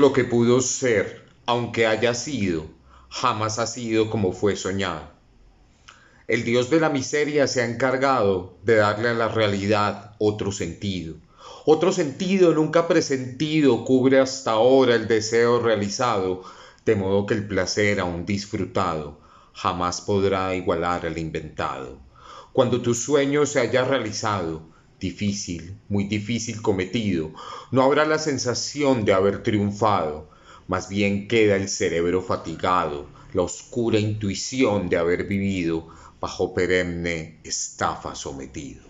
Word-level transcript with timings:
Lo 0.00 0.12
que 0.12 0.24
pudo 0.24 0.60
ser, 0.62 1.26
aunque 1.46 1.86
haya 1.86 2.14
sido, 2.14 2.66
jamás 3.10 3.58
ha 3.58 3.66
sido 3.66 4.10
como 4.10 4.32
fue 4.32 4.56
soñado. 4.56 5.10
El 6.26 6.44
Dios 6.44 6.70
de 6.70 6.80
la 6.80 6.88
miseria 6.88 7.46
se 7.46 7.60
ha 7.60 7.66
encargado 7.66 8.56
de 8.62 8.76
darle 8.76 9.10
a 9.10 9.14
la 9.14 9.28
realidad 9.28 10.16
otro 10.18 10.52
sentido. 10.52 11.16
Otro 11.66 11.92
sentido 11.92 12.54
nunca 12.54 12.88
presentido 12.88 13.84
cubre 13.84 14.20
hasta 14.20 14.52
ahora 14.52 14.94
el 14.94 15.06
deseo 15.06 15.60
realizado, 15.60 16.42
de 16.86 16.96
modo 16.96 17.26
que 17.26 17.34
el 17.34 17.46
placer 17.46 18.00
aún 18.00 18.24
disfrutado 18.24 19.20
jamás 19.52 20.00
podrá 20.00 20.54
igualar 20.54 21.04
al 21.04 21.18
inventado. 21.18 21.98
Cuando 22.52 22.80
tu 22.80 22.94
sueño 22.94 23.44
se 23.44 23.60
haya 23.60 23.84
realizado, 23.84 24.62
difícil, 25.00 25.76
muy 25.88 26.04
difícil 26.04 26.62
cometido, 26.62 27.32
no 27.72 27.82
habrá 27.82 28.04
la 28.04 28.18
sensación 28.18 29.04
de 29.04 29.12
haber 29.12 29.42
triunfado, 29.42 30.30
más 30.68 30.88
bien 30.88 31.26
queda 31.26 31.56
el 31.56 31.68
cerebro 31.68 32.22
fatigado, 32.22 33.08
la 33.34 33.42
oscura 33.42 33.98
intuición 33.98 34.88
de 34.88 34.96
haber 34.96 35.26
vivido 35.26 35.88
bajo 36.20 36.54
perenne 36.54 37.40
estafa 37.42 38.14
sometido. 38.14 38.84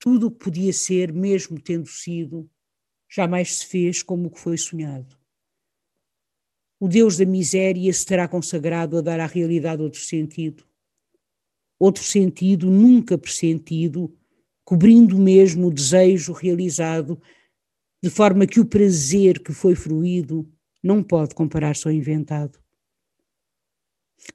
Tudo 0.00 0.26
o 0.26 0.30
que 0.30 0.44
podia 0.44 0.72
ser, 0.72 1.12
mesmo 1.12 1.58
tendo 1.60 1.86
sido, 1.86 2.48
jamais 3.08 3.56
se 3.56 3.66
fez 3.66 4.02
como 4.02 4.28
o 4.28 4.30
que 4.30 4.38
foi 4.38 4.58
sonhado. 4.58 5.16
O 6.80 6.86
Deus 6.86 7.16
da 7.16 7.24
miséria 7.24 7.92
se 7.92 8.06
terá 8.06 8.28
consagrado 8.28 8.98
a 8.98 9.00
dar 9.00 9.18
à 9.18 9.26
realidade 9.26 9.82
outro 9.82 10.00
sentido. 10.00 10.64
Outro 11.80 12.04
sentido 12.04 12.70
nunca 12.70 13.18
pressentido 13.18 14.12
cobrindo 14.68 15.16
mesmo 15.16 15.68
o 15.68 15.72
desejo 15.72 16.30
realizado, 16.34 17.18
de 18.02 18.10
forma 18.10 18.46
que 18.46 18.60
o 18.60 18.66
prazer 18.66 19.42
que 19.42 19.50
foi 19.50 19.74
fruído 19.74 20.46
não 20.84 21.02
pode 21.02 21.34
comparar-se 21.34 21.88
ao 21.88 21.94
inventado. 21.94 22.58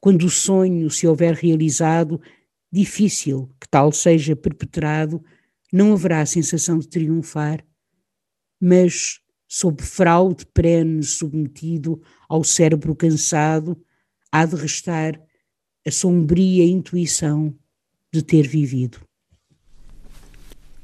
Quando 0.01 0.23
o 0.23 0.31
sonho 0.31 0.89
se 0.89 1.05
houver 1.05 1.35
realizado, 1.35 2.19
difícil 2.71 3.47
que 3.61 3.69
tal 3.69 3.91
seja 3.91 4.35
perpetrado, 4.35 5.23
não 5.71 5.93
haverá 5.93 6.25
sensação 6.25 6.79
de 6.79 6.87
triunfar, 6.87 7.63
mas, 8.59 9.19
sob 9.47 9.83
fraude 9.83 10.47
perene 10.47 11.03
submetido 11.03 12.01
ao 12.27 12.43
cérebro 12.43 12.95
cansado, 12.95 13.79
há 14.31 14.47
de 14.47 14.55
restar 14.55 15.21
a 15.85 15.91
sombria 15.91 16.65
intuição 16.65 17.55
de 18.11 18.23
ter 18.23 18.47
vivido. 18.47 18.99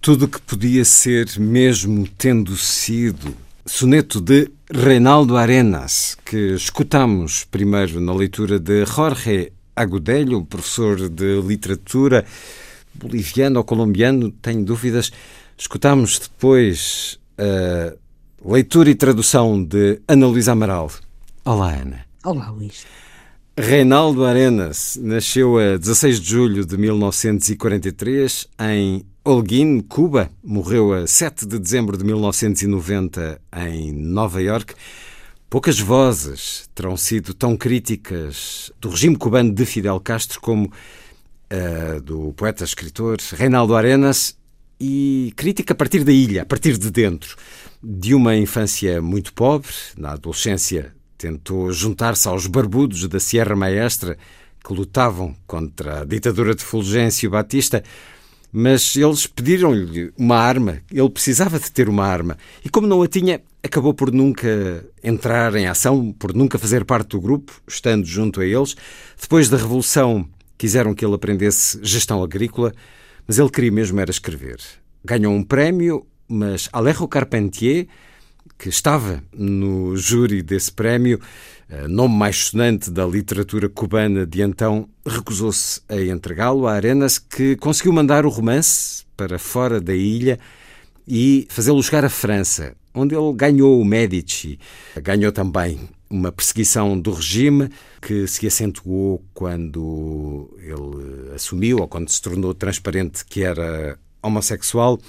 Tudo 0.02 0.30
que 0.30 0.40
podia 0.40 0.86
ser, 0.86 1.28
mesmo 1.38 2.08
tendo 2.18 2.56
sido. 2.56 3.36
Soneto 3.66 4.22
de 4.22 4.50
Reinaldo 4.72 5.36
Arenas, 5.36 6.18
que 6.24 6.56
escutamos 6.56 7.44
primeiro 7.44 8.00
na 8.00 8.14
leitura 8.14 8.58
de 8.58 8.86
Jorge 8.86 9.52
Agudelo, 9.76 10.46
professor 10.46 11.10
de 11.10 11.42
literatura 11.42 12.26
boliviano 12.94 13.60
ou 13.60 13.66
colombiano, 13.66 14.32
tenho 14.32 14.64
dúvidas. 14.64 15.12
Escutamos 15.58 16.18
depois 16.18 17.20
a 17.38 17.94
leitura 18.50 18.90
e 18.90 18.96
tradução 18.96 19.62
de 19.62 20.00
Ana 20.08 20.28
Luísa 20.28 20.54
Amaral. 20.54 20.90
Olá, 21.44 21.74
Ana. 21.74 22.06
Olá, 22.24 22.50
Luís. 22.50 22.86
Reinaldo 23.58 24.24
Arenas 24.24 24.98
nasceu 25.02 25.58
a 25.58 25.76
16 25.76 26.22
de 26.22 26.30
julho 26.30 26.66
de 26.66 26.78
1943 26.78 28.48
em 28.62 29.06
Holguín, 29.30 29.82
Cuba. 29.82 30.32
Morreu 30.44 30.92
a 30.92 31.06
7 31.06 31.46
de 31.46 31.60
dezembro 31.60 31.96
de 31.96 32.04
1990 32.04 33.40
em 33.68 33.92
Nova 33.92 34.42
York. 34.42 34.74
Poucas 35.48 35.80
vozes 35.80 36.68
terão 36.74 36.98
sido 36.98 37.36
tão 37.36 37.56
críticas 37.56 38.72
do 38.82 38.90
regime 38.90 39.16
cubano 39.16 39.54
de 39.54 39.68
Fidel 39.68 40.00
Castro 40.00 40.42
como 40.42 40.72
a 41.48 42.00
do 42.00 42.34
poeta-escritor 42.34 43.20
Reinaldo 43.34 43.76
Arenas 43.76 44.36
e 44.80 45.32
crítica 45.36 45.74
a 45.74 45.78
partir 45.78 46.04
da 46.04 46.12
ilha, 46.12 46.42
a 46.42 46.46
partir 46.46 46.76
de 46.76 46.90
dentro. 46.90 47.36
De 47.84 48.16
uma 48.16 48.36
infância 48.36 49.00
muito 49.00 49.32
pobre, 49.32 49.70
na 49.96 50.14
adolescência 50.14 50.92
tentou 51.20 51.72
juntar-se 51.72 52.28
aos 52.28 52.48
barbudos 52.48 53.08
da 53.08 53.20
Sierra 53.20 53.56
Maestra 53.56 54.18
que 54.66 54.74
lutavam 54.74 55.36
contra 55.46 56.02
a 56.02 56.06
ditadura 56.06 56.56
de 56.56 56.64
Fulgêncio 56.64 57.30
Batista, 57.30 57.84
mas 58.52 58.96
eles 58.96 59.28
pediram-lhe 59.28 60.12
uma 60.18 60.38
arma, 60.38 60.82
ele 60.92 61.10
precisava 61.10 61.60
de 61.60 61.72
ter 61.72 61.88
uma 61.88 62.06
arma, 62.06 62.38
e 62.64 62.70
como 62.70 62.88
não 62.88 63.02
a 63.02 63.08
tinha, 63.08 63.42
acabou 63.64 63.94
por 63.94 64.12
nunca 64.12 64.86
entrar 65.04 65.56
em 65.56 65.68
ação, 65.68 66.12
por 66.14 66.34
nunca 66.34 66.58
fazer 66.58 66.86
parte 66.86 67.10
do 67.10 67.22
grupo, 67.22 67.62
estando 67.68 68.06
junto 68.06 68.42
a 68.42 68.46
eles. 68.46 68.76
Depois 69.20 69.50
da 69.50 69.58
Revolução, 69.58 70.28
quiseram 70.58 70.94
que 70.94 71.06
ele 71.06 71.16
aprendesse 71.16 71.80
gestão 71.84 72.24
agrícola, 72.24 72.74
mas 73.28 73.38
ele 73.38 73.50
queria 73.50 73.72
mesmo 73.72 74.00
era 74.00 74.12
escrever. 74.12 74.58
Ganhou 75.04 75.34
um 75.34 75.44
prémio, 75.44 76.06
mas 76.28 76.70
Alejo 76.74 77.08
Carpentier 77.08 77.88
que 78.60 78.68
estava 78.68 79.24
no 79.34 79.96
júri 79.96 80.44
desse 80.44 80.70
prémio, 80.70 81.22
eh, 81.70 81.88
nome 81.88 82.14
mais 82.16 82.36
sonante 82.36 82.92
da 82.92 83.06
literatura 83.06 83.70
cubana 83.70 84.28
de 84.28 84.42
então, 84.42 84.90
recusou-se 85.08 85.80
a 85.88 85.96
entregá-lo 85.96 86.68
a 86.68 86.74
Arenas, 86.74 87.18
que 87.18 87.56
conseguiu 87.56 87.94
mandar 87.94 88.26
o 88.26 88.30
romance 88.30 89.06
para 89.16 89.40
fora 89.40 89.80
da 89.80 89.96
ilha 89.96 90.38
e 91.08 91.48
fazê-lo 91.50 91.82
chegar 91.82 92.04
à 92.04 92.10
França, 92.10 92.76
onde 92.94 93.16
ele 93.16 93.34
ganhou 93.34 93.80
o 93.80 93.86
Medici. 93.86 94.60
Ganhou 95.02 95.32
também 95.32 95.80
uma 96.10 96.32
perseguição 96.32 97.00
do 97.00 97.14
regime 97.14 97.70
que 98.02 98.28
se 98.28 98.46
acentuou 98.46 99.24
quando 99.34 100.54
ele 100.58 101.34
assumiu 101.34 101.78
ou 101.78 101.88
quando 101.88 102.10
se 102.10 102.22
tornou 102.22 102.54
transparente 102.54 103.24
que 103.24 103.42
era 103.42 103.98
homossexual. 104.22 105.00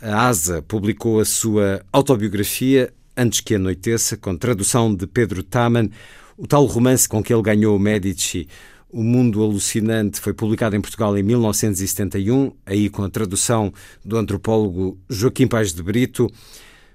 A 0.00 0.28
ASA 0.28 0.62
publicou 0.62 1.18
a 1.18 1.24
sua 1.24 1.84
autobiografia 1.92 2.92
Antes 3.16 3.40
que 3.40 3.56
Anoiteça, 3.56 4.16
com 4.16 4.36
tradução 4.36 4.94
de 4.94 5.08
Pedro 5.08 5.42
Taman. 5.42 5.90
O 6.36 6.46
tal 6.46 6.64
romance 6.66 7.08
com 7.08 7.20
que 7.20 7.34
ele 7.34 7.42
ganhou 7.42 7.74
o 7.74 7.80
Medici, 7.80 8.46
O 8.88 9.02
Mundo 9.02 9.42
Alucinante, 9.42 10.20
foi 10.20 10.32
publicado 10.32 10.76
em 10.76 10.80
Portugal 10.80 11.18
em 11.18 11.22
1971, 11.24 12.52
aí 12.64 12.88
com 12.88 13.02
a 13.02 13.10
tradução 13.10 13.72
do 14.04 14.16
antropólogo 14.16 14.96
Joaquim 15.10 15.48
Pais 15.48 15.74
de 15.74 15.82
Brito. 15.82 16.30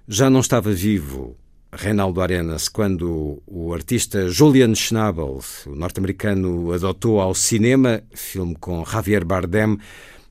Já 0.07 0.29
não 0.29 0.39
estava 0.39 0.71
vivo 0.71 1.35
Reinaldo 1.73 2.21
Arenas 2.21 2.69
quando 2.69 3.43
o 3.45 3.73
artista 3.73 4.29
Julian 4.29 4.73
Schnabel, 4.75 5.41
o 5.65 5.75
norte-americano, 5.75 6.71
adotou 6.71 7.19
ao 7.19 7.35
cinema, 7.35 8.01
filme 8.13 8.55
com 8.55 8.85
Javier 8.85 9.25
Bardem, 9.25 9.77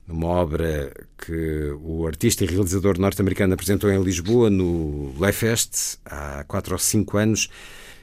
uma 0.07 0.27
obra 0.27 0.91
que 1.17 1.71
o 1.81 2.05
artista 2.05 2.43
e 2.43 2.47
realizador 2.47 2.99
norte-americano 2.99 3.53
apresentou 3.53 3.91
em 3.91 4.01
Lisboa, 4.01 4.49
no 4.49 5.13
Leifest, 5.19 5.97
há 6.05 6.43
quatro 6.45 6.73
ou 6.73 6.79
cinco 6.79 7.17
anos. 7.17 7.49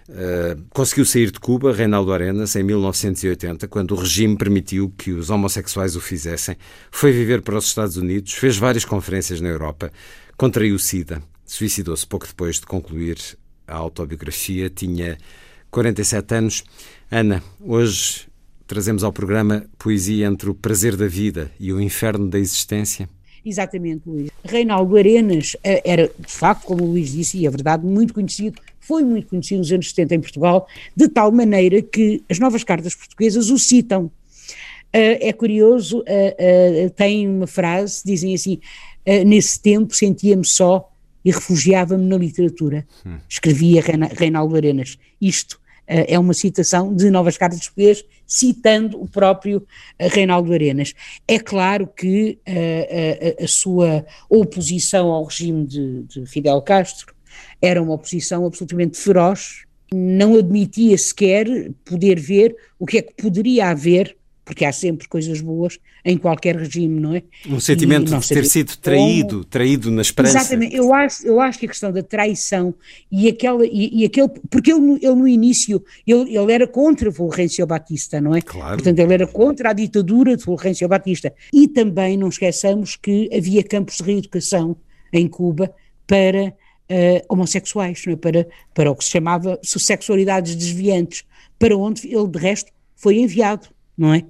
Uh, 0.08 0.60
conseguiu 0.70 1.04
sair 1.04 1.30
de 1.30 1.38
Cuba, 1.38 1.72
Reinaldo 1.72 2.12
Arenas, 2.12 2.56
em 2.56 2.64
1980, 2.64 3.68
quando 3.68 3.92
o 3.92 3.94
regime 3.94 4.36
permitiu 4.36 4.92
que 4.98 5.12
os 5.12 5.30
homossexuais 5.30 5.94
o 5.94 6.00
fizessem. 6.00 6.56
Foi 6.90 7.12
viver 7.12 7.42
para 7.42 7.56
os 7.56 7.66
Estados 7.66 7.96
Unidos, 7.96 8.32
fez 8.32 8.56
várias 8.56 8.84
conferências 8.84 9.40
na 9.40 9.48
Europa, 9.48 9.92
contraiu 10.36 10.78
SIDA, 10.78 11.22
suicidou-se 11.46 12.06
pouco 12.06 12.26
depois 12.26 12.58
de 12.58 12.66
concluir 12.66 13.18
a 13.68 13.76
autobiografia, 13.76 14.68
tinha 14.68 15.16
47 15.70 16.34
anos. 16.34 16.64
Ana, 17.08 17.40
hoje 17.60 18.29
trazemos 18.70 19.02
ao 19.02 19.12
programa 19.12 19.66
poesia 19.76 20.26
entre 20.26 20.48
o 20.48 20.54
prazer 20.54 20.96
da 20.96 21.08
vida 21.08 21.50
e 21.58 21.72
o 21.72 21.80
inferno 21.80 22.30
da 22.30 22.38
existência? 22.38 23.08
Exatamente, 23.44 24.02
Luís. 24.06 24.30
Reinaldo 24.44 24.96
Arenas 24.96 25.56
eh, 25.64 25.82
era, 25.84 26.10
de 26.16 26.32
facto, 26.32 26.66
como 26.66 26.84
o 26.84 26.86
Luís 26.92 27.10
disse, 27.10 27.38
e 27.38 27.46
é 27.46 27.50
verdade, 27.50 27.84
muito 27.84 28.14
conhecido 28.14 28.60
foi 28.78 29.04
muito 29.04 29.28
conhecido 29.28 29.58
nos 29.58 29.70
anos 29.70 29.90
70 29.90 30.14
em 30.14 30.20
Portugal, 30.20 30.66
de 30.96 31.08
tal 31.08 31.30
maneira 31.30 31.82
que 31.82 32.22
as 32.28 32.38
novas 32.38 32.64
cartas 32.64 32.94
portuguesas 32.94 33.50
o 33.50 33.58
citam. 33.58 34.06
Uh, 34.06 35.18
é 35.20 35.32
curioso, 35.32 36.00
uh, 36.00 36.90
tem 36.96 37.28
uma 37.28 37.46
frase, 37.46 38.02
dizem 38.04 38.34
assim, 38.34 38.58
nesse 39.24 39.60
tempo 39.60 39.94
sentia-me 39.94 40.44
só 40.44 40.92
e 41.24 41.30
refugiava-me 41.30 42.04
na 42.04 42.16
literatura. 42.16 42.86
Hum. 43.06 43.18
Escrevia 43.28 43.82
Reinaldo 44.16 44.56
Arenas. 44.56 44.98
Isto 45.20 45.60
é 45.86 46.18
uma 46.18 46.34
citação 46.34 46.94
de 46.94 47.10
Novas 47.10 47.36
Cartas 47.36 47.60
Portuguesas, 47.60 48.04
citando 48.30 49.02
o 49.02 49.08
próprio 49.08 49.66
Reinaldo 49.98 50.52
Arenas. 50.52 50.94
É 51.26 51.36
claro 51.36 51.88
que 51.88 52.38
a, 52.46 53.42
a, 53.42 53.44
a 53.44 53.48
sua 53.48 54.06
oposição 54.28 55.08
ao 55.08 55.24
regime 55.24 55.66
de, 55.66 56.02
de 56.04 56.26
Fidel 56.26 56.62
Castro 56.62 57.12
era 57.60 57.82
uma 57.82 57.94
oposição 57.94 58.46
absolutamente 58.46 58.96
feroz, 58.96 59.64
não 59.92 60.36
admitia 60.36 60.96
sequer 60.96 61.72
poder 61.84 62.20
ver 62.20 62.54
o 62.78 62.86
que 62.86 62.98
é 62.98 63.02
que 63.02 63.14
poderia 63.14 63.68
haver 63.68 64.16
porque 64.44 64.64
há 64.64 64.72
sempre 64.72 65.08
coisas 65.08 65.40
boas 65.40 65.78
em 66.04 66.16
qualquer 66.16 66.56
regime, 66.56 66.98
não 67.00 67.14
é? 67.14 67.22
Um 67.48 67.60
sentimento 67.60 68.18
de 68.18 68.28
ter 68.28 68.44
sido 68.44 68.76
traído, 68.76 69.28
como... 69.28 69.44
traído 69.44 69.90
na 69.90 70.02
esperança. 70.02 70.38
Exatamente, 70.38 70.74
eu 70.74 70.92
acho, 70.92 71.26
eu 71.26 71.40
acho 71.40 71.58
que 71.58 71.66
a 71.66 71.68
questão 71.68 71.92
da 71.92 72.02
traição 72.02 72.74
e, 73.10 73.28
aquela, 73.28 73.64
e, 73.64 74.00
e 74.00 74.04
aquele, 74.04 74.28
porque 74.50 74.72
ele, 74.72 74.98
ele 75.02 75.14
no 75.14 75.28
início, 75.28 75.82
ele, 76.06 76.36
ele 76.36 76.52
era 76.52 76.66
contra 76.66 77.12
Fulgêncio 77.12 77.66
Batista, 77.66 78.20
não 78.20 78.34
é? 78.34 78.40
Claro. 78.40 78.76
Portanto, 78.76 78.98
ele 78.98 79.14
era 79.14 79.26
contra 79.26 79.70
a 79.70 79.72
ditadura 79.72 80.36
de 80.36 80.42
Fulgêncio 80.42 80.88
Batista. 80.88 81.32
E 81.52 81.68
também 81.68 82.16
não 82.16 82.28
esqueçamos 82.28 82.96
que 82.96 83.28
havia 83.32 83.62
campos 83.62 83.96
de 83.96 84.02
reeducação 84.02 84.76
em 85.12 85.28
Cuba 85.28 85.72
para 86.06 86.48
uh, 86.48 87.24
homossexuais, 87.28 88.02
não 88.06 88.14
é? 88.14 88.16
para, 88.16 88.46
para 88.74 88.90
o 88.90 88.96
que 88.96 89.04
se 89.04 89.10
chamava 89.10 89.58
sexualidades 89.62 90.54
desviantes, 90.54 91.24
para 91.58 91.76
onde 91.76 92.06
ele 92.12 92.28
de 92.28 92.38
resto 92.38 92.72
foi 92.96 93.18
enviado 93.18 93.68
não 94.00 94.14
é? 94.14 94.24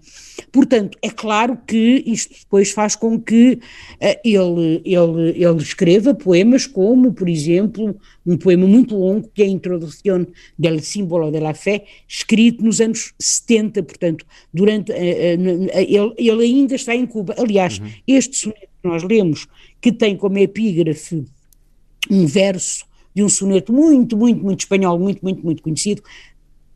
Portanto, 0.51 0.99
é 1.01 1.09
claro 1.09 1.57
que 1.65 2.03
isto 2.05 2.35
depois 2.41 2.73
faz 2.73 2.97
com 2.97 3.21
que 3.21 3.53
uh, 3.53 4.21
ele, 4.25 4.83
ele, 4.85 5.45
ele 5.45 5.63
escreva 5.63 6.13
poemas 6.13 6.67
como, 6.67 7.13
por 7.13 7.29
exemplo, 7.29 7.95
um 8.27 8.37
poema 8.37 8.67
muito 8.67 8.97
longo 8.97 9.31
que 9.33 9.43
é 9.43 9.45
a 9.45 9.49
Introdução 9.49 10.27
del 10.59 10.81
Símbolo 10.81 11.31
de 11.31 11.39
la 11.39 11.55
Fé, 11.55 11.85
escrito 12.09 12.65
nos 12.65 12.81
anos 12.81 13.15
70, 13.21 13.85
portanto, 13.85 14.27
durante, 14.53 14.91
uh, 14.91 14.95
uh, 14.95 15.71
ele, 15.73 16.15
ele 16.19 16.45
ainda 16.45 16.75
está 16.75 16.93
em 16.93 17.07
Cuba. 17.07 17.37
Aliás, 17.39 17.79
uhum. 17.79 17.89
este 18.09 18.39
soneto 18.39 18.69
que 18.83 18.89
nós 18.89 19.05
lemos, 19.05 19.47
que 19.81 19.93
tem 19.93 20.17
como 20.17 20.37
epígrafe 20.39 21.25
um 22.11 22.27
verso 22.27 22.85
de 23.15 23.23
um 23.23 23.29
soneto 23.29 23.73
muito, 23.73 24.17
muito, 24.17 24.43
muito 24.43 24.61
espanhol, 24.61 24.99
muito, 24.99 25.23
muito, 25.23 25.45
muito 25.45 25.63
conhecido, 25.63 26.03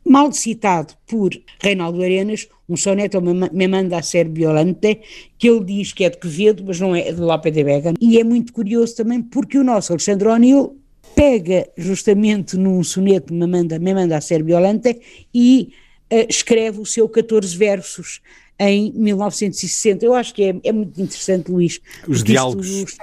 mal 0.05 0.31
citado 0.31 0.93
por 1.07 1.31
Reinaldo 1.59 2.01
Arenas, 2.03 2.47
um 2.69 2.77
soneto 2.77 3.19
me 3.21 3.67
manda 3.67 3.97
a 3.97 4.03
ser 4.03 4.29
violante, 4.29 4.99
que 5.37 5.49
ele 5.49 5.65
diz 5.65 5.93
que 5.93 6.03
é 6.03 6.09
de 6.09 6.17
Quevedo, 6.17 6.63
mas 6.65 6.79
não 6.79 6.95
é 6.95 7.11
de 7.11 7.19
Lope 7.19 7.49
de 7.49 7.63
Vega. 7.63 7.93
E 7.99 8.19
é 8.19 8.23
muito 8.23 8.53
curioso 8.53 8.95
também 8.95 9.21
porque 9.21 9.57
o 9.57 9.63
nosso 9.63 9.93
Alexandre 9.93 10.27
O'Neill 10.27 10.77
pega 11.15 11.67
justamente 11.77 12.57
num 12.57 12.83
soneto 12.83 13.33
me 13.33 13.47
manda, 13.47 13.79
me 13.79 13.93
manda 13.93 14.17
a 14.17 14.21
ser 14.21 14.43
violante 14.43 14.99
e 15.33 15.71
uh, 16.11 16.25
escreve 16.29 16.79
o 16.79 16.85
seu 16.85 17.07
14 17.07 17.55
versos 17.55 18.21
em 18.59 18.91
1960. 18.93 20.05
Eu 20.05 20.13
acho 20.13 20.33
que 20.33 20.43
é, 20.43 20.55
é 20.63 20.71
muito 20.71 21.01
interessante, 21.01 21.51
Luís. 21.51 21.79
Os 22.07 22.23
diálogos. 22.23 22.97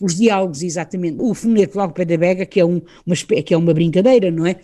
os 0.00 0.14
diálogos, 0.16 0.62
exatamente. 0.62 1.16
O 1.20 1.34
soneto 1.34 1.72
de 1.72 1.78
Lope 1.78 2.04
de 2.04 2.16
Vega, 2.16 2.46
que 2.46 2.60
é, 2.60 2.64
um, 2.64 2.80
uma, 3.06 3.16
que 3.16 3.54
é 3.54 3.56
uma 3.56 3.74
brincadeira, 3.74 4.30
não 4.30 4.46
é? 4.46 4.56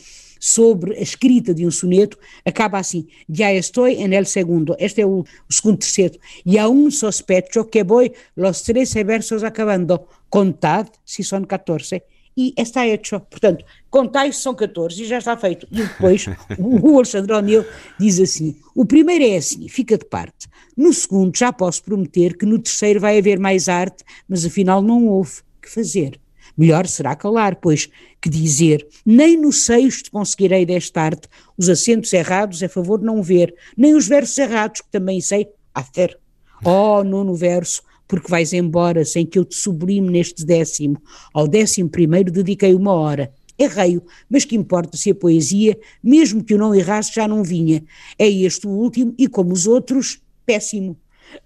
Sobre 0.47 0.97
a 0.97 1.01
escrita 1.01 1.53
de 1.53 1.67
um 1.67 1.71
soneto, 1.73 2.17
acaba 2.45 2.79
assim, 2.79 3.09
ya 3.29 3.53
estoy 3.53 4.01
en 4.01 4.13
el 4.13 4.27
segundo, 4.27 4.77
este 4.79 5.01
é 5.01 5.07
o, 5.07 5.21
o 5.21 5.53
segundo 5.53 5.79
terceiro, 5.79 6.19
e 6.45 6.57
aún 6.57 6.93
sospecho 6.93 7.65
que 7.65 7.83
voy 7.83 8.13
los 8.37 8.63
13 8.63 9.03
versos 9.03 9.43
acabando, 9.43 10.07
contad 10.31 10.87
si 11.05 11.25
son 11.25 11.45
14, 11.47 12.01
e 12.37 12.55
está 12.57 12.87
hecho. 12.87 13.19
Portanto, 13.21 13.65
contais 13.89 14.37
são 14.37 14.55
14 14.55 15.03
e 15.03 15.07
já 15.07 15.19
está 15.19 15.37
feito. 15.39 15.67
E 15.73 15.77
depois 15.77 16.27
o 16.61 16.97
Alexandre 16.97 17.33
O'Neill 17.33 17.65
diz 17.99 18.21
assim: 18.21 18.55
o 18.75 18.85
primeiro 18.85 19.25
é 19.25 19.39
assim, 19.39 19.67
fica 19.69 19.97
de 19.97 20.05
parte. 20.05 20.47
No 20.77 20.93
segundo, 20.93 21.35
já 21.35 21.51
posso 21.51 21.83
prometer 21.83 22.37
que 22.37 22.45
no 22.45 22.59
terceiro 22.59 23.01
vai 23.01 23.19
haver 23.19 23.39
mais 23.39 23.69
arte, 23.69 24.05
mas 24.29 24.45
afinal 24.45 24.83
não 24.83 25.07
houve 25.07 25.41
que 25.63 25.71
fazer. 25.71 26.21
Melhor 26.57 26.87
será 26.87 27.15
calar, 27.15 27.57
pois 27.57 27.89
que 28.21 28.31
dizer, 28.31 28.87
nem 29.05 29.37
no 29.37 29.53
sexto 29.53 30.11
conseguirei 30.11 30.65
desta 30.65 31.03
arte 31.03 31.29
os 31.57 31.69
acentos 31.69 32.13
errados 32.13 32.63
é 32.63 32.69
favor 32.69 33.01
não 33.01 33.23
ver, 33.23 33.55
nem 33.77 33.95
os 33.95 34.07
versos 34.07 34.37
errados, 34.39 34.81
que 34.81 34.91
também 34.91 35.21
sei 35.21 35.49
hacer. 35.75 36.19
Oh, 36.65 37.03
nono 37.05 37.35
verso, 37.35 37.83
porque 38.09 38.31
vais 38.31 38.53
embora 38.53 39.05
sem 39.05 39.27
que 39.27 39.39
eu 39.39 39.45
te 39.45 39.55
sublime 39.55 40.11
neste 40.11 40.45
décimo. 40.45 41.01
Ao 41.33 41.47
décimo 41.47 41.89
primeiro 41.89 42.31
dediquei 42.31 42.75
uma 42.75 42.93
hora. 42.93 43.33
Errei-o, 43.59 44.03
mas 44.29 44.45
que 44.45 44.55
importa 44.55 44.97
se 44.97 45.11
a 45.11 45.15
poesia, 45.15 45.79
mesmo 46.03 46.45
que 46.45 46.55
eu 46.55 46.59
não 46.59 46.75
errasse, 46.75 47.15
já 47.15 47.27
não 47.27 47.43
vinha. 47.43 47.83
É 48.19 48.29
este 48.29 48.67
o 48.67 48.71
último 48.71 49.15
e, 49.19 49.29
como 49.29 49.53
os 49.53 49.67
outros, 49.67 50.21
péssimo. 50.45 50.97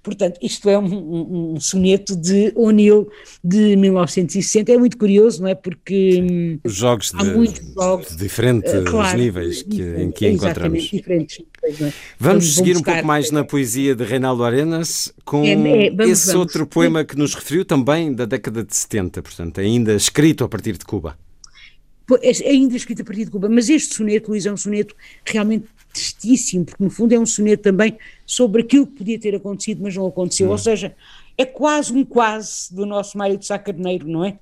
Portanto, 0.03 0.39
isto 0.43 0.69
é 0.69 0.79
um, 0.79 0.85
um, 0.85 1.55
um, 1.55 1.61
soneto 1.61 2.17
de 2.17 2.53
O'Neill 2.55 3.11
de 3.43 3.77
1960. 3.77 4.73
É 4.73 4.79
muito 4.79 4.97
curioso, 4.97 5.43
não 5.43 5.49
é? 5.49 5.55
Porque 5.55 6.23
hum, 6.23 6.59
os 6.65 6.75
jogos 6.75 7.13
há 7.15 7.23
de, 7.23 7.31
muitos 7.31 7.75
jogos 7.75 8.09
de 8.09 8.17
diferentes 8.17 8.73
uh, 8.73 8.85
claro, 8.85 9.19
níveis 9.19 9.63
que, 9.63 9.83
em 9.83 10.11
que 10.11 10.29
encontramos. 10.29 10.83
Diferentes 10.85 11.39
níveis, 11.39 11.75
é? 11.75 11.79
Vamos, 11.79 11.95
vamos 12.19 12.55
seguir 12.55 12.75
buscar, 12.75 12.91
um 12.91 12.95
pouco 12.95 13.07
mais 13.07 13.31
na 13.31 13.45
poesia 13.45 13.95
de 13.95 14.05
Reinaldo 14.05 14.45
Arenas 14.45 15.13
com 15.25 15.45
é, 15.45 15.53
é, 15.53 15.91
vamos, 15.91 16.13
esse 16.13 16.27
vamos. 16.29 16.41
outro 16.41 16.67
poema 16.67 17.05
que 17.05 17.17
nos 17.17 17.35
referiu 17.35 17.65
também 17.65 18.13
da 18.13 18.25
década 18.25 18.65
de 18.65 18.75
70, 18.75 19.23
portanto, 19.23 19.61
ainda 19.61 19.95
escrito 19.95 20.45
a 20.45 20.49
partir 20.49 20.77
de 20.77 20.85
Cuba. 20.85 21.17
É 22.23 22.49
ainda 22.49 22.77
escrito 22.77 23.03
a 23.03 23.05
partir 23.05 23.25
de 23.25 23.31
Cuba, 23.31 23.49
mas 23.49 23.69
este 23.69 23.95
soneto, 23.95 24.31
Luís, 24.31 24.45
é 24.45 24.53
um 24.53 24.57
soneto 24.57 24.97
realmente 25.25 25.67
tristíssimo, 25.93 26.65
porque 26.65 26.83
no 26.83 26.91
fundo 26.91 27.13
é 27.13 27.19
um 27.19 27.27
soneto 27.27 27.63
também 27.63 27.99
sobre 28.25 28.63
aquilo 28.63 28.87
que 28.87 28.99
podia 28.99 29.19
ter 29.19 29.35
acontecido, 29.35 29.83
mas 29.83 29.95
não 29.95 30.07
aconteceu. 30.07 30.51
Ou 30.51 30.59
seja, 30.59 30.95
é 31.37 31.45
quase 31.45 31.93
um 31.93 32.05
quase 32.05 32.75
do 32.75 32.87
nosso 32.87 33.17
Mário 33.17 33.37
de 33.37 33.47
Sá 33.47 33.59
Carneiro, 33.59 34.09
não 34.09 34.25
é? 34.25 34.39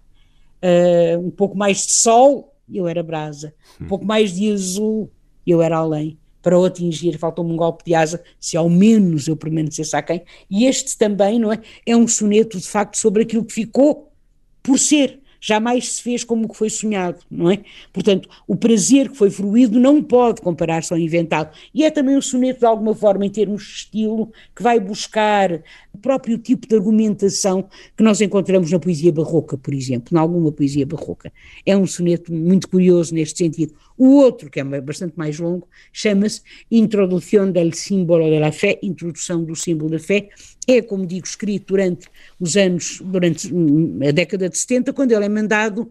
Uh, 0.62 1.20
um 1.20 1.30
pouco 1.30 1.56
mais 1.56 1.86
de 1.86 1.92
sol, 1.92 2.54
eu 2.72 2.86
era 2.86 3.02
brasa. 3.02 3.54
Um 3.80 3.86
pouco 3.86 4.04
mais 4.04 4.34
de 4.34 4.52
azul, 4.52 5.10
eu 5.46 5.62
era 5.62 5.78
além. 5.78 6.18
Para 6.42 6.58
o 6.58 6.64
atingir, 6.64 7.18
faltou-me 7.18 7.52
um 7.52 7.56
golpe 7.56 7.84
de 7.84 7.94
asa, 7.94 8.22
se 8.38 8.56
ao 8.56 8.68
menos 8.68 9.26
eu 9.26 9.36
permanecesse 9.36 9.96
a 9.96 10.02
quem. 10.02 10.22
E 10.50 10.66
este 10.66 10.96
também, 10.96 11.38
não 11.38 11.52
é? 11.52 11.60
É 11.84 11.96
um 11.96 12.06
soneto, 12.06 12.58
de 12.58 12.66
facto, 12.66 12.96
sobre 12.96 13.22
aquilo 13.22 13.44
que 13.44 13.52
ficou 13.52 14.12
por 14.62 14.78
ser 14.78 15.20
jamais 15.40 15.92
se 15.92 16.02
fez 16.02 16.24
como 16.24 16.48
que 16.48 16.56
foi 16.56 16.70
sonhado, 16.70 17.18
não 17.30 17.50
é? 17.50 17.60
Portanto, 17.92 18.28
o 18.46 18.56
prazer 18.56 19.08
que 19.08 19.16
foi 19.16 19.30
fruído 19.30 19.78
não 19.78 20.02
pode 20.02 20.40
comparar-se 20.40 20.92
ao 20.92 20.98
inventado. 20.98 21.56
E 21.74 21.84
é 21.84 21.90
também 21.90 22.16
o 22.16 22.22
soneto, 22.22 22.60
de 22.60 22.66
alguma 22.66 22.94
forma, 22.94 23.26
em 23.26 23.30
termos 23.30 23.62
de 23.62 23.70
estilo, 23.70 24.32
que 24.54 24.62
vai 24.62 24.80
buscar 24.80 25.62
o 25.92 25.98
próprio 25.98 26.38
tipo 26.38 26.66
de 26.66 26.74
argumentação 26.74 27.68
que 27.96 28.02
nós 28.02 28.20
encontramos 28.20 28.70
na 28.70 28.78
poesia 28.78 29.12
barroca, 29.12 29.56
por 29.56 29.74
exemplo, 29.74 30.16
em 30.16 30.18
alguma 30.18 30.52
poesia 30.52 30.86
barroca. 30.86 31.32
É 31.64 31.76
um 31.76 31.86
soneto 31.86 32.32
muito 32.32 32.68
curioso 32.68 33.14
neste 33.14 33.38
sentido. 33.38 33.74
O 33.96 34.16
outro, 34.16 34.48
que 34.48 34.60
é 34.60 34.80
bastante 34.80 35.14
mais 35.16 35.38
longo, 35.40 35.66
chama-se 35.92 36.42
Introdução 36.70 37.50
del 37.50 37.72
Símbolo 37.72 38.24
de 38.24 38.38
la 38.38 38.52
Fé, 38.52 38.78
Introdução 38.82 39.44
do 39.44 39.56
Símbolo 39.56 39.90
da 39.90 39.98
Fé, 39.98 40.28
é, 40.68 40.82
como 40.82 41.06
digo, 41.06 41.26
escrito 41.26 41.68
durante 41.68 42.08
os 42.38 42.54
anos, 42.54 43.00
durante 43.02 43.50
a 44.06 44.10
década 44.10 44.50
de 44.50 44.58
70, 44.58 44.92
quando 44.92 45.12
ele 45.12 45.24
é 45.24 45.28
mandado 45.28 45.88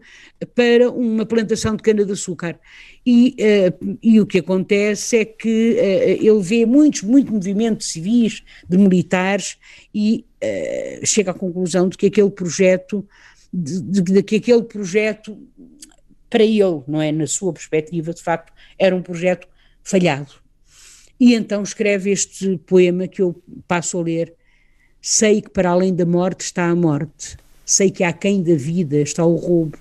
para 0.54 0.88
uma 0.88 1.26
plantação 1.26 1.74
de 1.74 1.82
cana-de-açúcar. 1.82 2.60
E, 3.04 3.34
uh, 3.40 3.98
e 4.00 4.20
o 4.20 4.26
que 4.26 4.38
acontece 4.38 5.16
é 5.16 5.24
que 5.24 5.72
uh, 5.72 6.24
ele 6.24 6.40
vê 6.40 6.64
muitos, 6.64 7.02
muitos 7.02 7.32
movimentos 7.32 7.88
civis, 7.88 8.44
de 8.68 8.78
militares, 8.78 9.58
e 9.92 10.24
uh, 10.44 11.04
chega 11.04 11.32
à 11.32 11.34
conclusão 11.34 11.88
de 11.88 11.96
que 11.96 12.06
aquele 12.06 12.30
projeto, 12.30 13.04
de, 13.52 13.82
de, 13.82 14.00
de 14.00 14.22
que 14.22 14.36
aquele 14.36 14.62
projeto, 14.62 15.36
para 16.30 16.44
ele, 16.44 16.82
não 16.86 17.02
é, 17.02 17.10
na 17.10 17.26
sua 17.26 17.52
perspectiva, 17.52 18.14
de 18.14 18.22
facto, 18.22 18.52
era 18.78 18.94
um 18.94 19.02
projeto 19.02 19.48
falhado. 19.82 20.34
E 21.18 21.34
então 21.34 21.64
escreve 21.64 22.12
este 22.12 22.58
poema 22.58 23.08
que 23.08 23.20
eu 23.20 23.42
passo 23.66 23.98
a 23.98 24.02
ler, 24.02 24.37
Sei 25.00 25.40
que 25.40 25.50
para 25.50 25.70
além 25.70 25.94
da 25.94 26.04
morte 26.04 26.40
está 26.40 26.68
a 26.68 26.74
morte. 26.74 27.36
Sei 27.64 27.90
que 27.90 28.02
aquém 28.02 28.42
da 28.42 28.54
vida 28.54 29.00
está 29.00 29.24
o 29.24 29.36
roubo. 29.36 29.78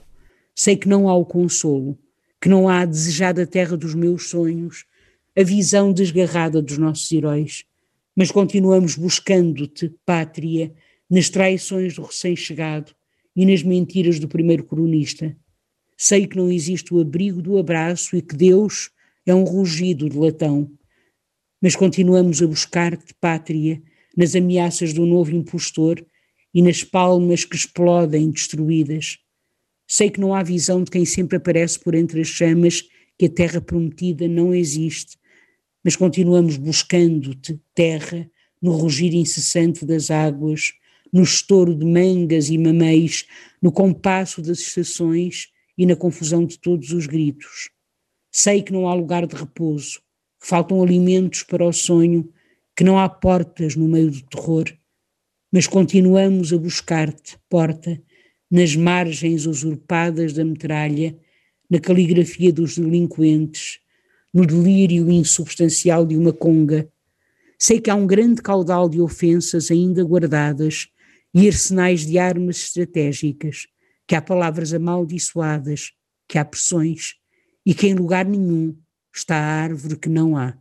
Sei 0.55 0.75
que 0.75 0.87
não 0.87 1.09
há 1.09 1.15
o 1.15 1.25
consolo, 1.25 1.97
que 2.39 2.47
não 2.47 2.69
há 2.69 2.81
a 2.81 2.85
desejada 2.85 3.45
terra 3.45 3.75
dos 3.75 3.95
meus 3.95 4.29
sonhos, 4.29 4.85
a 5.37 5.43
visão 5.43 5.91
desgarrada 5.91 6.61
dos 6.61 6.77
nossos 6.77 7.11
heróis. 7.11 7.63
Mas 8.15 8.31
continuamos 8.31 8.95
buscando-te, 8.95 9.93
pátria, 10.05 10.73
nas 11.09 11.29
traições 11.29 11.95
do 11.95 12.03
recém-chegado 12.03 12.93
e 13.35 13.45
nas 13.45 13.63
mentiras 13.63 14.19
do 14.19 14.27
primeiro 14.27 14.63
cronista. 14.63 15.35
Sei 15.95 16.27
que 16.27 16.37
não 16.37 16.51
existe 16.51 16.93
o 16.93 16.99
abrigo 16.99 17.41
do 17.41 17.57
abraço 17.57 18.15
e 18.15 18.21
que 18.21 18.35
Deus 18.35 18.91
é 19.25 19.33
um 19.33 19.43
rugido 19.43 20.09
de 20.09 20.17
latão. 20.17 20.71
Mas 21.61 21.75
continuamos 21.75 22.41
a 22.41 22.47
buscar-te, 22.47 23.13
pátria, 23.15 23.81
nas 24.17 24.35
ameaças 24.35 24.91
do 24.93 25.05
novo 25.05 25.35
impostor 25.35 26.03
e 26.51 26.61
nas 26.63 26.83
palmas 26.83 27.45
que 27.45 27.55
explodem 27.55 28.31
destruídas. 28.31 29.19
Sei 29.87 30.09
que 30.09 30.19
não 30.19 30.33
há 30.33 30.41
visão 30.41 30.83
de 30.83 30.89
quem 30.89 31.05
sempre 31.05 31.37
aparece 31.37 31.79
por 31.79 31.93
entre 31.93 32.19
as 32.19 32.27
chamas, 32.27 32.83
que 33.17 33.27
a 33.27 33.29
terra 33.29 33.61
prometida 33.61 34.27
não 34.27 34.53
existe, 34.53 35.17
mas 35.83 35.95
continuamos 35.95 36.57
buscando-te, 36.57 37.59
terra, 37.73 38.29
no 38.61 38.71
rugir 38.71 39.13
incessante 39.13 39.85
das 39.85 40.09
águas, 40.09 40.73
no 41.13 41.21
estouro 41.21 41.75
de 41.75 41.85
mangas 41.85 42.49
e 42.49 42.57
mameis, 42.57 43.25
no 43.61 43.71
compasso 43.71 44.41
das 44.41 44.59
estações 44.59 45.49
e 45.77 45.85
na 45.85 45.95
confusão 45.95 46.43
de 46.45 46.57
todos 46.59 46.91
os 46.91 47.05
gritos. 47.05 47.69
Sei 48.31 48.61
que 48.61 48.73
não 48.73 48.87
há 48.87 48.93
lugar 48.93 49.25
de 49.25 49.35
repouso, 49.35 50.01
faltam 50.39 50.81
alimentos 50.81 51.43
para 51.43 51.65
o 51.65 51.71
sonho, 51.71 52.29
que 52.77 52.83
não 52.83 52.99
há 52.99 53.09
portas 53.09 53.75
no 53.75 53.87
meio 53.87 54.11
do 54.11 54.21
terror, 54.21 54.65
mas 55.51 55.65
continuamos 55.65 56.53
a 56.53 56.57
buscar-te, 56.59 57.35
porta, 57.49 57.99
nas 58.51 58.75
margens 58.75 59.47
usurpadas 59.47 60.31
da 60.31 60.45
metralha, 60.45 61.17
na 61.67 61.79
caligrafia 61.79 62.53
dos 62.53 62.77
delinquentes, 62.77 63.79
no 64.31 64.45
delírio 64.45 65.09
insubstancial 65.09 66.05
de 66.05 66.15
uma 66.15 66.31
conga. 66.31 66.87
Sei 67.57 67.81
que 67.81 67.89
há 67.89 67.95
um 67.95 68.05
grande 68.05 68.43
caudal 68.43 68.87
de 68.87 69.01
ofensas 69.01 69.71
ainda 69.71 70.03
guardadas 70.03 70.87
e 71.33 71.47
arsenais 71.47 72.05
de 72.05 72.19
armas 72.19 72.57
estratégicas, 72.57 73.65
que 74.07 74.13
há 74.13 74.21
palavras 74.21 74.71
amaldiçoadas, 74.71 75.93
que 76.29 76.37
há 76.37 76.45
pressões 76.45 77.15
e 77.65 77.73
que 77.73 77.87
em 77.87 77.95
lugar 77.95 78.25
nenhum 78.25 78.77
está 79.11 79.35
a 79.35 79.63
árvore 79.63 79.97
que 79.97 80.09
não 80.09 80.37
há. 80.37 80.55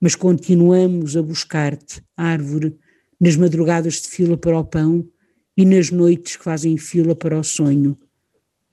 Mas 0.00 0.14
continuamos 0.14 1.16
a 1.16 1.22
buscar-te, 1.22 2.02
árvore, 2.16 2.76
nas 3.20 3.36
madrugadas 3.36 4.02
de 4.02 4.08
fila 4.08 4.36
para 4.36 4.58
o 4.58 4.64
pão 4.64 5.08
e 5.56 5.64
nas 5.64 5.90
noites 5.90 6.36
que 6.36 6.44
fazem 6.44 6.76
fila 6.76 7.14
para 7.14 7.38
o 7.38 7.44
sonho. 7.44 7.98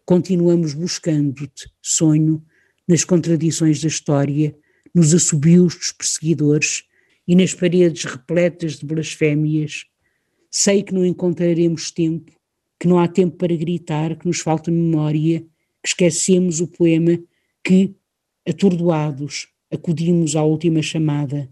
Continuamos 0.06 0.74
buscando-te, 0.74 1.72
sonho, 1.82 2.44
nas 2.88 3.04
contradições 3.04 3.80
da 3.82 3.88
história, 3.88 4.56
nos 4.94 5.14
assobios 5.14 5.76
dos 5.76 5.92
perseguidores 5.92 6.84
e 7.28 7.36
nas 7.36 7.54
paredes 7.54 8.04
repletas 8.04 8.78
de 8.78 8.86
blasfémias. 8.86 9.86
Sei 10.50 10.84
que 10.84 10.94
não 10.94 11.06
encontraremos 11.06 11.92
tempo, 11.92 12.32
que 12.80 12.88
não 12.88 13.00
há 13.00 13.08
tempo 13.08 13.38
para 13.38 13.56
gritar, 13.56 14.18
que 14.18 14.28
nos 14.28 14.40
falta 14.40 14.70
memória, 14.72 15.42
que 15.82 15.90
esquecemos 15.90 16.60
o 16.60 16.68
poema, 16.68 17.18
que, 17.64 17.96
atordoados, 18.46 19.48
acudimos 19.72 20.36
à 20.36 20.44
última 20.44 20.82
chamada, 20.82 21.50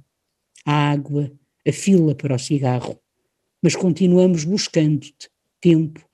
à 0.65 0.91
água, 0.91 1.31
a 1.65 1.71
fila 1.71 2.13
para 2.13 2.35
o 2.35 2.39
cigarro. 2.39 2.99
Mas 3.61 3.75
continuamos 3.75 4.43
buscando-te, 4.43 5.29
tempo, 5.61 6.05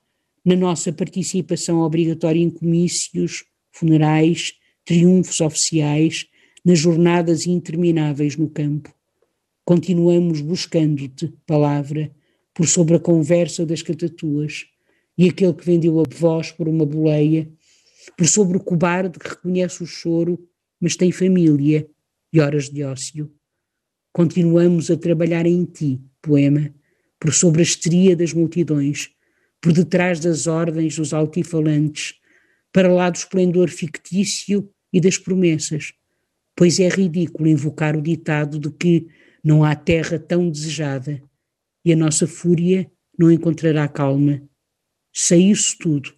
na 0.43 0.55
nossa 0.55 0.93
participação 0.93 1.79
obrigatória 1.79 2.39
em 2.39 2.49
comícios, 2.49 3.43
funerais, 3.71 4.53
triunfos 4.85 5.41
oficiais, 5.41 6.27
nas 6.63 6.79
jornadas 6.79 7.47
intermináveis 7.47 8.37
no 8.37 8.49
campo. 8.49 8.93
Continuamos 9.63 10.41
buscando-te, 10.41 11.33
palavra, 11.45 12.11
por 12.53 12.67
sobre 12.67 12.95
a 12.95 12.99
conversa 12.99 13.65
das 13.65 13.81
catatuas, 13.81 14.67
e 15.17 15.27
aquele 15.27 15.53
que 15.53 15.65
vendeu 15.65 15.99
a 15.99 16.03
voz 16.15 16.51
por 16.51 16.67
uma 16.67 16.85
boleia, 16.85 17.49
por 18.15 18.27
sobre 18.27 18.57
o 18.57 18.63
cobarde 18.63 19.17
que 19.17 19.27
reconhece 19.27 19.81
o 19.81 19.87
choro, 19.87 20.39
mas 20.79 20.95
tem 20.95 21.11
família 21.11 21.87
e 22.35 22.39
horas 22.41 22.69
de 22.69 22.83
ócio. 22.83 23.31
Continuamos 24.11 24.91
a 24.91 24.97
trabalhar 24.97 25.45
em 25.45 25.63
ti, 25.63 26.01
poema, 26.21 26.69
por 27.17 27.33
sobre 27.33 27.61
a 27.61 27.63
histeria 27.63 28.13
das 28.13 28.33
multidões, 28.33 29.09
por 29.61 29.71
detrás 29.71 30.19
das 30.19 30.45
ordens 30.45 30.97
dos 30.97 31.13
altifalantes, 31.13 32.15
para 32.73 32.93
lá 32.93 33.09
do 33.09 33.15
esplendor 33.15 33.69
fictício 33.69 34.69
e 34.91 34.99
das 34.99 35.17
promessas, 35.17 35.93
pois 36.57 36.77
é 36.77 36.89
ridículo 36.89 37.47
invocar 37.47 37.95
o 37.95 38.01
ditado 38.01 38.59
de 38.59 38.69
que 38.69 39.07
não 39.41 39.63
há 39.63 39.73
terra 39.73 40.19
tão 40.19 40.49
desejada 40.49 41.23
e 41.85 41.93
a 41.93 41.95
nossa 41.95 42.27
fúria 42.27 42.91
não 43.17 43.31
encontrará 43.31 43.87
calma. 43.87 44.43
Sei 45.13 45.51
isso 45.51 45.77
tudo, 45.79 46.13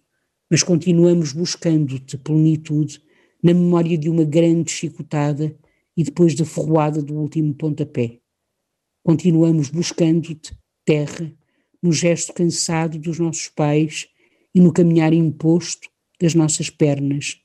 mas 0.50 0.64
continuamos 0.64 1.32
buscando-te, 1.32 2.18
plenitude, 2.18 3.00
na 3.40 3.54
memória 3.54 3.96
de 3.96 4.10
uma 4.10 4.24
grande 4.24 4.72
chicotada 4.72 5.56
e 5.98 6.04
depois 6.04 6.34
da 6.34 6.46
ferroada 6.46 7.02
do 7.02 7.14
último 7.14 7.52
pontapé. 7.52 8.20
Continuamos 9.02 9.68
buscando-te, 9.68 10.56
terra, 10.84 11.30
no 11.82 11.92
gesto 11.92 12.32
cansado 12.32 12.98
dos 12.98 13.18
nossos 13.18 13.48
pais 13.48 14.08
e 14.54 14.60
no 14.60 14.72
caminhar 14.72 15.12
imposto 15.12 15.90
das 16.18 16.34
nossas 16.34 16.70
pernas 16.70 17.42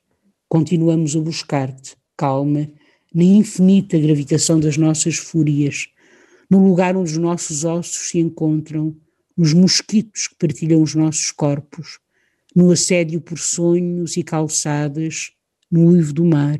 continuamos 0.54 1.16
a 1.16 1.20
buscar-te, 1.20 1.98
calma, 2.16 2.70
na 3.12 3.24
infinita 3.24 3.98
gravitação 3.98 4.60
das 4.60 4.78
nossas 4.78 5.16
fúrias, 5.16 5.88
no 6.48 6.64
lugar 6.64 6.96
onde 6.96 7.10
os 7.10 7.18
nossos 7.18 7.66
ossos 7.66 8.10
se 8.10 8.20
encontram, 8.20 8.96
nos 9.36 9.52
mosquitos 9.52 10.28
que 10.28 10.36
partilham 10.36 10.84
os 10.84 10.94
nossos 10.94 11.32
corpos, 11.32 11.98
no 12.56 12.70
assédio 12.70 13.20
por 13.20 13.40
sonhos 13.40 14.16
e 14.16 14.22
calçadas, 14.22 15.32
no 15.72 15.88
uivo 15.88 16.14
do 16.14 16.24
mar, 16.24 16.60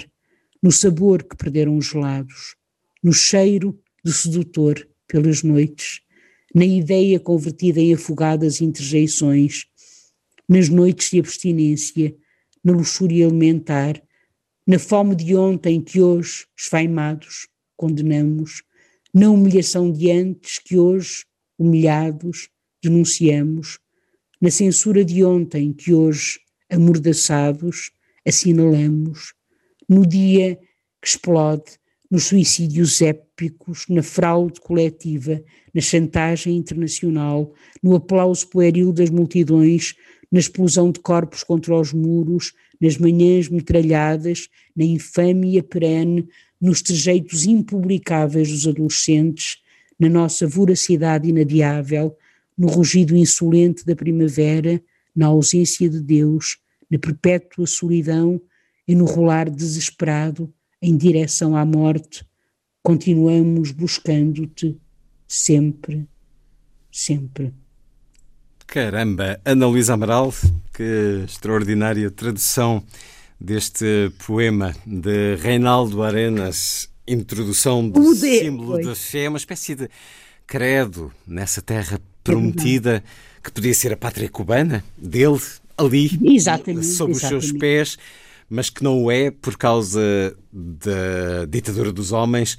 no 0.64 0.72
sabor 0.72 1.22
que 1.22 1.36
perderam 1.36 1.76
os 1.76 1.92
lados, 1.92 2.56
no 3.04 3.12
cheiro 3.12 3.78
do 4.02 4.14
sedutor 4.14 4.88
pelas 5.06 5.44
noites, 5.44 6.00
na 6.56 6.64
ideia 6.64 7.20
convertida 7.20 7.82
em 7.82 7.94
afogadas 7.94 8.62
interjeições, 8.62 9.66
nas 10.48 10.70
noites 10.70 11.10
de 11.12 11.20
abstinência, 11.20 12.16
na 12.64 12.72
luxúria 12.72 13.28
alimentar, 13.28 14.02
na 14.66 14.80
fome 14.80 15.16
de 15.18 15.36
ontem 15.36 15.82
que 15.82 16.00
hoje, 16.00 16.46
esfaimados, 16.58 17.50
condenamos, 17.76 18.64
na 19.14 19.30
humilhação 19.30 19.92
de 19.92 20.12
antes 20.12 20.60
que 20.60 20.78
hoje, 20.78 21.26
humilhados, 21.60 22.48
denunciamos, 22.82 23.80
na 24.40 24.50
censura 24.50 25.04
de 25.04 25.26
ontem 25.26 25.74
que 25.74 25.94
hoje, 25.94 26.40
amordaçados, 26.70 27.92
assinalamos, 28.26 29.34
no 29.90 30.06
dia 30.06 30.56
que 31.02 31.08
explode, 31.08 31.64
nos 32.10 32.26
suicídios 32.26 33.02
épicos, 33.02 33.86
na 33.90 34.04
fraude 34.04 34.62
coletiva, 34.62 35.44
na 35.74 35.82
chantagem 35.82 36.56
internacional, 36.56 37.52
no 37.82 37.96
aplauso 37.96 38.48
pueril 38.48 38.94
das 38.94 39.10
multidões, 39.10 39.96
na 40.32 40.40
explosão 40.40 40.92
de 40.92 41.00
corpos 41.00 41.44
contra 41.44 41.76
os 41.76 41.92
muros, 41.92 42.54
nas 42.80 42.98
manhãs 42.98 43.50
metralhadas, 43.50 44.48
na 44.76 44.84
infâmia 44.84 45.64
perene, 45.64 46.28
nos 46.62 46.82
trejeitos 46.82 47.46
impublicáveis 47.46 48.50
dos 48.50 48.68
adolescentes, 48.68 49.58
na 50.00 50.08
nossa 50.08 50.48
voracidade 50.48 51.30
inadiável, 51.30 52.16
no 52.58 52.68
rugido 52.68 53.16
insolente 53.16 53.86
da 53.86 53.96
primavera, 53.96 54.82
na 55.16 55.28
ausência 55.28 55.90
de 55.90 56.00
Deus, 56.00 56.58
na 56.90 57.00
perpétua 57.00 57.66
solidão 57.66 58.40
e 58.88 58.96
no 58.96 59.06
rolar 59.06 59.50
desesperado 59.50 60.54
em 60.82 60.96
direção 60.98 61.56
à 61.56 61.66
morte, 61.66 62.26
continuamos 62.82 63.72
buscando-te 63.72 64.78
sempre, 65.28 66.08
sempre. 66.92 67.54
Caramba, 68.68 69.40
Ana 69.46 69.68
Luísa 69.68 69.94
Amaral, 69.94 70.34
que 70.74 71.24
extraordinária 71.26 72.10
tradução 72.12 72.84
deste 73.40 74.12
poema 74.26 74.76
de 74.86 75.36
Reinaldo 75.36 76.02
Arenas, 76.02 76.90
introdução 77.08 77.88
do 77.88 78.16
símbolo 78.16 78.74
foi. 78.74 78.84
da 78.86 78.96
fé, 78.96 79.30
uma 79.30 79.38
espécie 79.38 79.76
de 79.76 79.90
credo 80.48 81.12
nessa 81.28 81.62
terra 81.62 82.00
prometida 82.24 83.04
que 83.44 83.52
podia 83.52 83.74
ser 83.74 83.92
a 83.94 83.98
pátria 83.98 84.30
cubana, 84.30 84.84
dele, 84.98 85.40
ali, 85.78 86.10
Exatamente, 86.36 86.88
sob 86.88 87.12
os 87.12 87.20
seus 87.20 87.46
exatamente. 87.46 87.60
pés, 87.60 87.98
mas 88.54 88.70
que 88.70 88.84
não 88.84 89.04
o 89.04 89.12
é 89.12 89.32
por 89.32 89.58
causa 89.58 90.38
da 90.52 91.46
ditadura 91.50 91.92
dos 91.92 92.12
homens. 92.12 92.56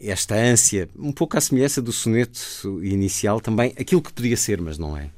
Esta 0.00 0.34
ânsia, 0.34 0.88
um 0.98 1.12
pouco 1.12 1.38
à 1.38 1.40
semelhança 1.40 1.80
do 1.80 1.92
soneto 1.92 2.40
inicial 2.82 3.40
também, 3.40 3.72
aquilo 3.78 4.02
que 4.02 4.12
podia 4.12 4.36
ser, 4.36 4.60
mas 4.60 4.78
não 4.78 4.96
é. 4.96 5.10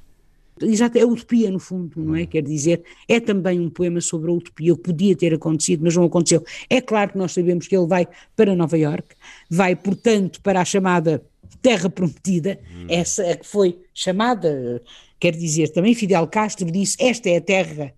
Exato, 0.61 0.99
é 0.99 1.05
utopia 1.07 1.51
no 1.51 1.59
fundo, 1.59 2.05
não 2.05 2.15
é? 2.15 2.27
Quer 2.27 2.43
dizer, 2.43 2.83
é 3.09 3.19
também 3.19 3.59
um 3.59 3.71
poema 3.71 3.99
sobre 4.03 4.31
a 4.31 4.35
utopia, 4.35 4.75
o 4.75 4.77
que 4.77 4.83
podia 4.83 5.17
ter 5.17 5.33
acontecido, 5.33 5.85
mas 5.85 5.97
não 5.97 6.05
aconteceu. 6.05 6.45
É 6.69 6.83
claro 6.83 7.13
que 7.13 7.19
nós 7.19 7.33
sabemos 7.33 7.67
que 7.67 7.75
ele 7.75 7.87
vai 7.87 8.07
para 8.37 8.55
Nova 8.55 8.77
Iorque, 8.77 9.15
vai, 9.49 9.75
portanto, 9.75 10.41
para 10.43 10.61
a 10.61 10.65
chamada 10.67 11.23
Terra 11.63 11.89
Prometida, 11.89 12.61
essa 12.89 13.23
é 13.23 13.37
que 13.37 13.47
foi 13.47 13.81
chamada, 13.95 14.83
quer 15.19 15.35
dizer, 15.35 15.71
também 15.71 15.95
Fidel 15.95 16.27
Castro 16.27 16.71
disse, 16.71 16.97
esta 17.01 17.31
é 17.31 17.39
a 17.39 17.41
terra 17.41 17.95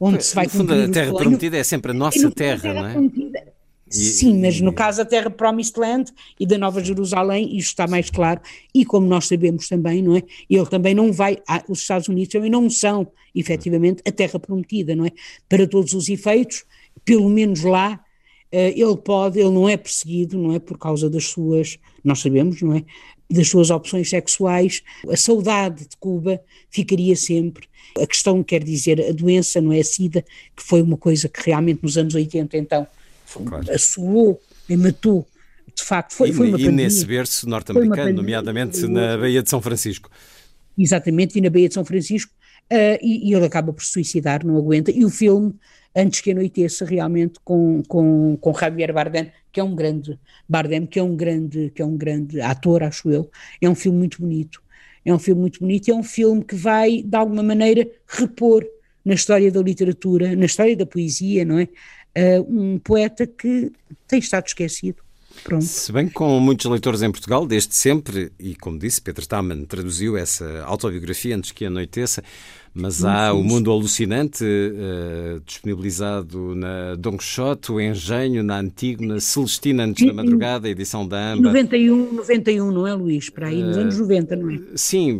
onde 0.00 0.24
se 0.24 0.34
vai 0.34 0.44
no 0.44 0.50
fundo, 0.50 0.74
a 0.74 0.88
Terra 0.88 1.14
Prometida 1.14 1.56
é 1.56 1.64
sempre 1.64 1.90
a 1.90 1.94
nossa 1.94 2.30
terra, 2.30 2.60
terra, 2.60 2.74
não 2.74 2.86
é? 2.88 2.92
Prometida. 2.92 3.56
Sim, 3.88 4.40
mas 4.40 4.60
no 4.60 4.72
caso 4.72 4.98
da 4.98 5.04
Terra 5.04 5.30
Promised 5.30 5.78
Land 5.78 6.12
e 6.40 6.46
da 6.46 6.58
Nova 6.58 6.82
Jerusalém, 6.82 7.56
isto 7.56 7.68
está 7.68 7.86
mais 7.86 8.10
claro, 8.10 8.40
e 8.74 8.84
como 8.84 9.06
nós 9.06 9.26
sabemos 9.26 9.68
também, 9.68 10.02
não 10.02 10.16
é? 10.16 10.22
Ele 10.50 10.66
também 10.66 10.92
não 10.92 11.12
vai, 11.12 11.38
ah, 11.48 11.62
os 11.68 11.80
Estados 11.80 12.08
Unidos 12.08 12.32
também 12.32 12.50
não 12.50 12.68
são, 12.68 13.06
efetivamente, 13.32 14.02
a 14.04 14.10
Terra 14.10 14.40
Prometida, 14.40 14.96
não 14.96 15.06
é? 15.06 15.12
Para 15.48 15.68
todos 15.68 15.92
os 15.92 16.08
efeitos, 16.08 16.64
pelo 17.04 17.28
menos 17.28 17.62
lá, 17.62 18.00
eh, 18.50 18.74
ele 18.76 18.96
pode, 18.96 19.38
ele 19.38 19.50
não 19.50 19.68
é 19.68 19.76
perseguido, 19.76 20.36
não 20.36 20.52
é? 20.52 20.58
Por 20.58 20.78
causa 20.78 21.08
das 21.08 21.26
suas, 21.26 21.78
nós 22.02 22.18
sabemos, 22.20 22.60
não 22.62 22.74
é? 22.74 22.84
Das 23.28 23.48
suas 23.48 23.70
opções 23.70 24.08
sexuais, 24.08 24.82
a 25.10 25.16
saudade 25.16 25.80
de 25.80 25.96
Cuba 25.98 26.40
ficaria 26.70 27.16
sempre. 27.16 27.66
A 28.00 28.06
questão 28.06 28.42
quer 28.42 28.62
dizer, 28.62 29.00
a 29.00 29.12
doença, 29.12 29.60
não 29.60 29.72
é? 29.72 29.80
A 29.80 29.84
SIDA, 29.84 30.22
que 30.54 30.62
foi 30.62 30.80
uma 30.80 30.96
coisa 30.96 31.28
que 31.28 31.40
realmente 31.44 31.80
nos 31.82 31.98
anos 31.98 32.14
80, 32.14 32.56
então 32.56 32.86
claro. 33.44 33.72
assoou 33.72 34.40
e 34.68 34.76
matou. 34.76 35.26
De 35.74 35.82
facto, 35.82 36.14
foi, 36.14 36.30
e, 36.30 36.32
foi 36.32 36.46
uma 36.48 36.58
E 36.58 36.62
pandemia. 36.62 36.84
nesse 36.84 37.04
berço 37.04 37.48
norte-americano, 37.48 38.12
nomeadamente 38.12 38.86
na 38.86 39.18
Baía 39.18 39.42
de 39.42 39.50
São 39.50 39.60
Francisco. 39.60 40.10
Exatamente, 40.78 41.36
e 41.38 41.40
na 41.40 41.50
Baía 41.50 41.68
de 41.68 41.74
São 41.74 41.84
Francisco, 41.84 42.32
uh, 42.72 42.98
e, 43.02 43.30
e, 43.30 43.34
ele 43.34 43.46
acaba 43.46 43.72
por 43.72 43.82
suicidar, 43.82 44.44
não 44.44 44.56
aguenta. 44.56 44.90
E 44.90 45.04
o 45.04 45.10
filme, 45.10 45.54
Antes 45.98 46.20
que 46.20 46.30
anoiteça, 46.30 46.84
realmente, 46.84 47.40
com, 47.42 47.82
com, 47.88 48.36
com 48.36 48.52
Javier 48.52 48.92
Bardem, 48.92 49.32
que 49.50 49.58
é 49.58 49.64
um 49.64 49.74
grande, 49.74 50.20
Bardem, 50.46 50.84
que 50.84 50.98
é 50.98 51.02
um 51.02 51.16
grande, 51.16 51.70
que 51.70 51.80
é 51.80 51.86
um 51.86 51.96
grande 51.96 52.38
ator, 52.38 52.82
acho 52.82 53.10
eu, 53.10 53.30
é 53.62 53.66
um 53.66 53.74
filme 53.74 53.96
muito 53.96 54.20
bonito. 54.20 54.62
É 55.06 55.14
um 55.14 55.18
filme 55.18 55.40
muito 55.40 55.60
bonito, 55.60 55.90
é 55.90 55.94
um 55.94 56.02
filme 56.02 56.44
que 56.44 56.54
vai, 56.54 57.02
de 57.02 57.16
alguma 57.16 57.42
maneira, 57.42 57.88
repor 58.06 58.62
na 59.02 59.14
história 59.14 59.50
da 59.50 59.62
literatura, 59.62 60.36
na 60.36 60.44
história 60.44 60.76
da 60.76 60.84
poesia, 60.84 61.46
não 61.46 61.60
é? 61.60 61.68
uh, 62.16 62.42
um 62.48 62.78
poeta 62.78 63.26
que 63.26 63.70
tem 64.06 64.18
estado 64.18 64.46
esquecido. 64.46 65.02
Pronto. 65.44 65.64
Se 65.64 65.92
bem 65.92 66.08
que 66.08 66.14
com 66.14 66.38
muitos 66.40 66.66
leitores 66.66 67.02
em 67.02 67.10
Portugal, 67.10 67.46
desde 67.46 67.74
sempre, 67.74 68.32
e 68.38 68.54
como 68.54 68.78
disse, 68.78 69.00
Pedro 69.00 69.26
Taman 69.26 69.64
traduziu 69.64 70.16
essa 70.16 70.64
autobiografia 70.64 71.36
antes 71.36 71.52
que 71.52 71.64
anoiteça, 71.64 72.22
mas 72.78 73.02
há 73.02 73.32
o 73.32 73.42
Mundo 73.42 73.72
Alucinante 73.72 74.44
uh, 74.44 75.40
disponibilizado 75.46 76.54
na 76.54 76.94
Don 76.94 77.16
Quixote, 77.16 77.72
o 77.72 77.80
Engenho, 77.80 78.42
na 78.42 78.58
Antígona, 78.58 79.18
Celestina 79.18 79.84
antes 79.84 80.06
da 80.06 80.12
madrugada, 80.12 80.68
edição 80.68 81.08
da 81.08 81.32
AMBA. 81.32 81.48
91, 81.48 82.12
91, 82.12 82.70
não 82.70 82.86
é, 82.86 82.92
Luís? 82.92 83.30
Para 83.30 83.46
aí, 83.46 83.62
nos 83.62 83.78
uh, 83.78 83.80
anos 83.80 83.98
90, 83.98 84.36
não 84.36 84.50
é? 84.50 84.58
Sim, 84.74 85.18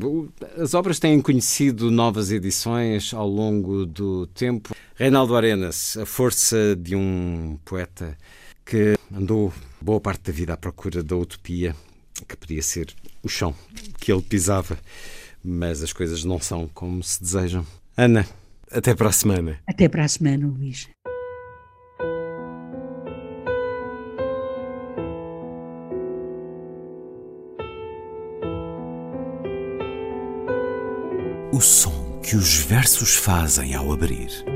as 0.59 0.75
obras 0.75 0.99
têm 0.99 1.19
conhecido 1.23 1.91
novas 1.91 2.31
edições 2.31 3.15
ao 3.15 3.27
longo 3.27 3.87
do 3.87 4.27
tempo. 4.27 4.75
Reinaldo 4.95 5.35
Arenas, 5.35 5.97
a 5.97 6.05
força 6.05 6.77
de 6.79 6.95
um 6.95 7.59
poeta 7.65 8.19
que 8.67 8.99
andou 9.15 9.53
boa 9.81 10.01
parte 10.01 10.25
da 10.25 10.33
vida 10.33 10.53
à 10.53 10.57
procura 10.57 11.03
da 11.03 11.17
utopia, 11.17 11.75
que 12.29 12.37
podia 12.37 12.63
ser 12.63 12.93
o 13.23 13.29
chão 13.29 13.55
que 13.99 14.13
ele 14.13 14.23
pisava 14.23 14.77
mas 15.47 15.81
as 15.83 15.93
coisas 15.93 16.25
não 16.25 16.41
são 16.41 16.69
como 16.75 17.03
se 17.03 17.23
desejam. 17.23 17.65
Ana, 17.97 18.27
até 18.71 18.95
para 18.95 19.09
a 19.09 19.13
semana. 19.13 19.59
Até 19.67 19.89
para 19.89 20.05
a 20.05 20.09
semana, 20.09 20.45
Luís. 20.45 20.89
O 31.53 31.61
som 31.61 32.21
que 32.23 32.35
os 32.35 32.57
versos 32.57 33.15
fazem 33.15 33.75
ao 33.75 33.93
abrir. 33.93 34.56